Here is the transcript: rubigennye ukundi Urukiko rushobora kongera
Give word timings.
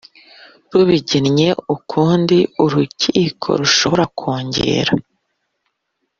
rubigennye 0.71 1.47
ukundi 1.75 2.37
Urukiko 2.63 3.47
rushobora 3.59 4.03
kongera 4.17 4.93